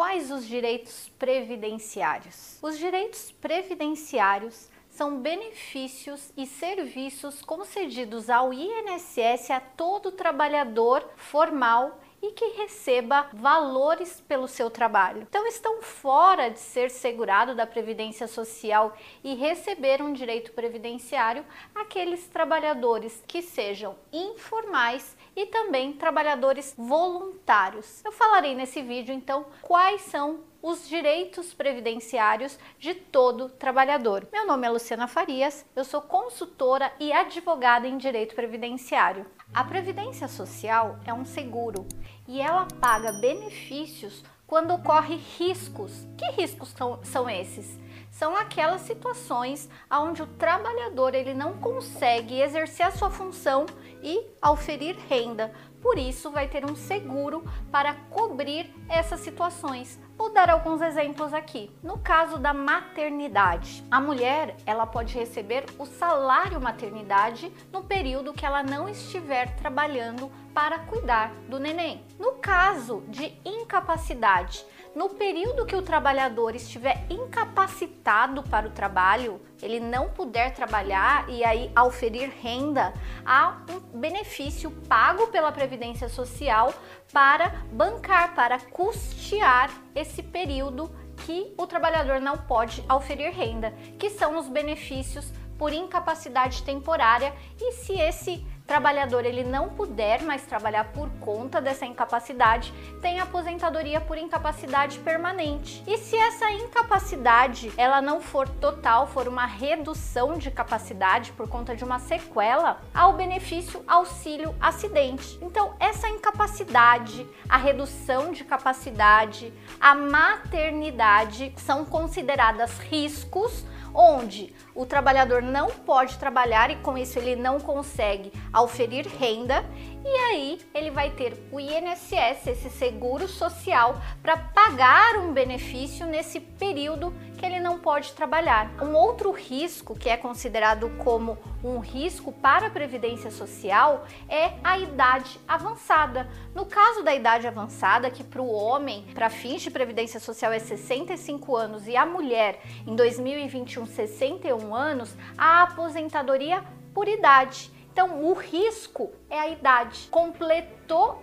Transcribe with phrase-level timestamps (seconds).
[0.00, 2.58] quais os direitos previdenciários?
[2.62, 12.32] Os direitos previdenciários são benefícios e serviços concedidos ao INSS a todo trabalhador formal e
[12.32, 15.26] que receba valores pelo seu trabalho.
[15.28, 21.44] Então estão fora de ser segurado da previdência social e receber um direito previdenciário
[21.74, 28.04] aqueles trabalhadores que sejam informais e também trabalhadores voluntários.
[28.04, 34.28] Eu falarei nesse vídeo então quais são os direitos previdenciários de todo trabalhador.
[34.32, 39.26] Meu nome é Luciana Farias, eu sou consultora e advogada em direito previdenciário.
[39.54, 41.86] A previdência social é um seguro
[42.28, 46.06] e ela paga benefícios quando ocorre riscos.
[46.18, 47.78] Que riscos são, são esses?
[48.20, 53.64] São aquelas situações onde o trabalhador ele não consegue exercer a sua função
[54.02, 55.50] e auferir renda.
[55.80, 59.98] Por isso, vai ter um seguro para cobrir essas situações.
[60.18, 61.74] Vou dar alguns exemplos aqui.
[61.82, 68.44] No caso da maternidade, a mulher ela pode receber o salário maternidade no período que
[68.44, 72.04] ela não estiver trabalhando para cuidar do neném.
[72.18, 74.62] No caso de incapacidade,
[74.94, 81.44] no período que o trabalhador estiver incapacitado para o trabalho, ele não puder trabalhar e
[81.44, 82.92] aí auferir renda,
[83.24, 86.74] há um benefício pago pela Previdência Social
[87.12, 90.90] para bancar, para custear esse período
[91.24, 97.34] que o trabalhador não pode auferir renda, que são os benefícios por incapacidade temporária.
[97.60, 104.00] E se esse trabalhador ele não puder mais trabalhar por conta dessa incapacidade, tem aposentadoria
[104.00, 105.82] por incapacidade permanente.
[105.88, 111.74] E se essa incapacidade ela não for total, for uma redução de capacidade por conta
[111.74, 115.36] de uma sequela, há o benefício auxílio acidente.
[115.42, 125.42] Então, essa incapacidade, a redução de capacidade, a maternidade são consideradas riscos onde o trabalhador
[125.42, 129.64] não pode trabalhar e com isso ele não consegue auferir renda
[130.04, 136.40] e aí ele vai ter o INSS, esse seguro social, para pagar um benefício nesse
[136.40, 138.70] período que ele não pode trabalhar.
[138.82, 144.78] Um outro risco que é considerado como um risco para a previdência social é a
[144.78, 146.28] idade avançada.
[146.54, 150.58] No caso da idade avançada, que para o homem, para fins de previdência social é
[150.58, 156.62] 65 anos e a mulher em 2021 61 anos, a aposentadoria
[156.92, 157.70] por idade.
[157.92, 160.08] Então, o risco é a idade.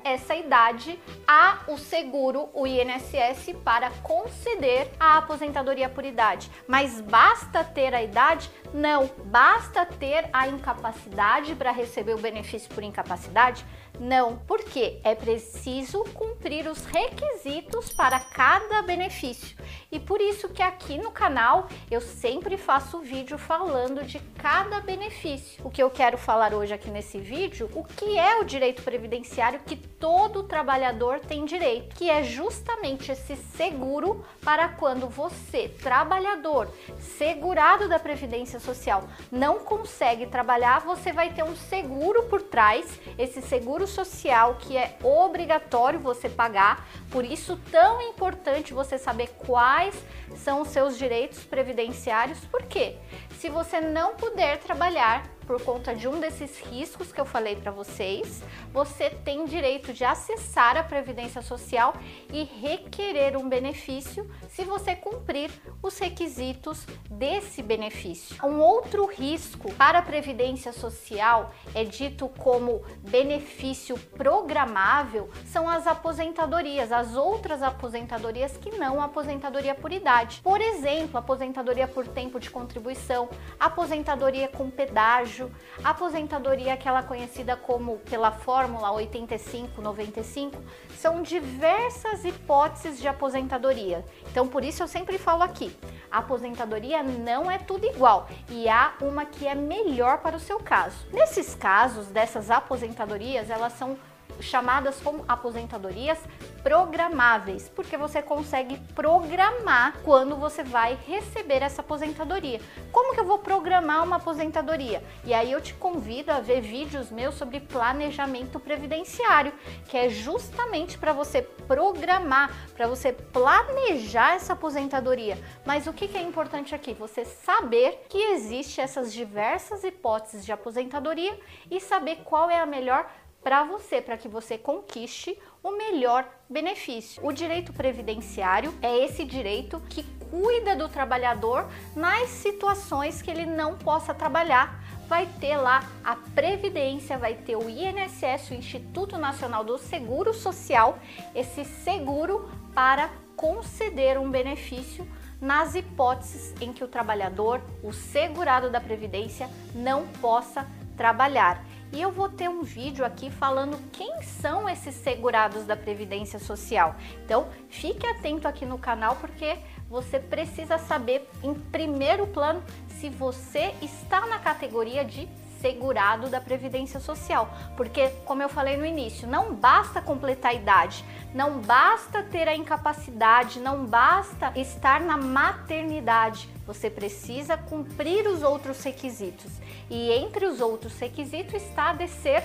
[0.04, 0.98] Essa idade,
[1.28, 6.50] há o seguro, o INSS, para conceder a aposentadoria por idade.
[6.66, 8.50] Mas basta ter a idade?
[8.74, 9.10] Não.
[9.26, 13.66] Basta ter a incapacidade para receber o benefício por incapacidade?
[14.00, 19.58] Não, porque é preciso cumprir os requisitos para cada benefício.
[19.92, 25.66] E por isso que aqui no canal eu sempre faço vídeo falando de cada benefício.
[25.66, 29.57] O que eu quero falar hoje aqui nesse vídeo, o que é o direito previdenciário
[29.58, 36.70] que todo trabalhador tem direito, que é justamente esse seguro para quando você, trabalhador,
[37.00, 43.42] segurado da previdência social, não consegue trabalhar, você vai ter um seguro por trás, esse
[43.42, 49.96] seguro social que é obrigatório você pagar, por isso tão importante você saber quais
[50.36, 52.98] são os seus direitos previdenciários, porque
[53.40, 57.72] se você não puder trabalhar, por conta de um desses riscos que eu falei para
[57.72, 58.44] vocês,
[58.74, 61.94] você tem direito de acessar a Previdência Social
[62.32, 65.50] e requerer um benefício se você cumprir
[65.82, 68.36] os requisitos desse benefício.
[68.46, 76.92] Um outro risco para a Previdência Social é dito como benefício programável são as aposentadorias,
[76.92, 80.42] as outras aposentadorias que não a aposentadoria por idade.
[80.44, 83.30] Por exemplo, aposentadoria por tempo de contribuição,
[83.60, 85.37] aposentadoria com pedágio,
[85.84, 90.54] aposentadoria aquela conhecida como pela fórmula 85-95,
[90.98, 94.04] são diversas hipóteses de aposentadoria.
[94.32, 95.76] Então por isso eu sempre falo aqui,
[96.12, 101.06] aposentadoria não é tudo igual e há uma que é melhor para o seu caso.
[101.12, 103.98] Nesses casos dessas aposentadorias, elas são
[104.42, 106.20] chamadas como aposentadorias
[106.64, 112.60] programáveis, porque você consegue programar quando você vai receber essa aposentadoria.
[112.92, 115.04] Como que eu vou programar uma aposentadoria?
[115.24, 119.54] E aí eu te convido a ver vídeos meus sobre planejamento previdenciário,
[119.88, 125.38] que é justamente para você programar, para você planejar essa aposentadoria.
[125.66, 126.94] Mas o que, que é importante aqui?
[126.94, 131.38] Você saber que existe essas diversas hipóteses de aposentadoria
[131.70, 133.10] e saber qual é a melhor
[133.44, 137.26] para você, para que você conquiste o melhor benefício.
[137.26, 143.78] O direito previdenciário é esse direito que cuida do trabalhador nas situações que ele não
[143.78, 144.84] possa trabalhar.
[145.08, 151.00] Vai ter lá a Previdência, vai ter o INSS, o Instituto Nacional do Seguro Social,
[151.34, 155.08] esse seguro para conceder um benefício
[155.40, 160.68] nas hipóteses em que o trabalhador, o segurado da Previdência, não possa
[160.98, 161.64] trabalhar.
[161.92, 166.96] E eu vou ter um vídeo aqui falando quem são esses segurados da Previdência Social.
[167.24, 169.58] Então, fique atento aqui no canal porque
[169.90, 175.30] você precisa saber em primeiro plano se você está na categoria de
[175.62, 177.50] segurado da Previdência Social.
[177.76, 181.04] Porque, como eu falei no início, não basta completar a idade,
[181.34, 186.50] não basta ter a incapacidade, não basta estar na maternidade.
[186.68, 189.52] Você precisa cumprir os outros requisitos.
[189.90, 192.44] E entre os outros requisitos está de ser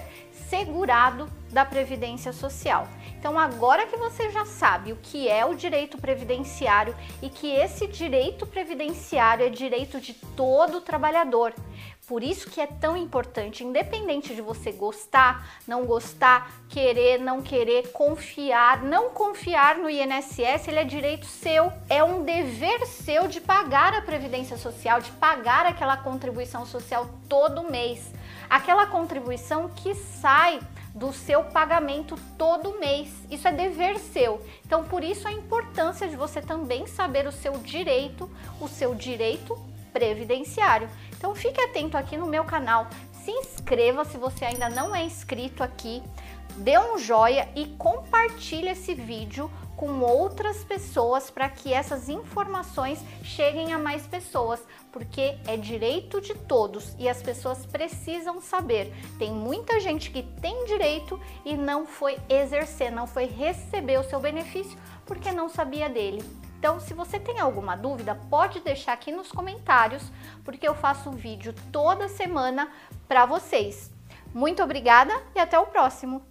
[0.48, 2.86] segurado da Previdência Social.
[3.19, 7.86] Então, agora que você já sabe o que é o direito previdenciário e que esse
[7.86, 11.52] direito previdenciário é direito de todo trabalhador,
[12.12, 17.91] por isso que é tão importante, independente de você gostar, não gostar, querer, não querer,
[17.91, 23.94] confiar, não confiar no INSS, ele é direito seu, é um dever seu de pagar
[23.94, 28.12] a previdência social, de pagar aquela contribuição social todo mês.
[28.50, 30.61] Aquela contribuição que sai
[30.94, 33.09] do seu pagamento todo mês.
[33.31, 34.47] Isso é dever seu.
[34.67, 38.31] Então, por isso a importância de você também saber o seu direito,
[38.61, 39.59] o seu direito
[39.92, 40.88] previdenciário.
[41.16, 42.86] Então fique atento aqui no meu canal,
[43.24, 46.02] se inscreva se você ainda não é inscrito aqui,
[46.56, 53.72] dê um joinha e compartilhe esse vídeo com outras pessoas para que essas informações cheguem
[53.72, 54.60] a mais pessoas,
[54.92, 58.92] porque é direito de todos e as pessoas precisam saber.
[59.18, 64.20] Tem muita gente que tem direito e não foi exercer, não foi receber o seu
[64.20, 66.22] benefício porque não sabia dele.
[66.62, 70.00] Então, se você tem alguma dúvida, pode deixar aqui nos comentários,
[70.44, 72.70] porque eu faço um vídeo toda semana
[73.09, 73.91] para vocês.
[74.32, 76.23] Muito obrigada e até o próximo!